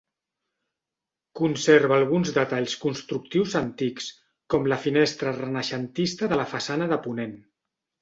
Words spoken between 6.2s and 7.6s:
de la façana de ponent.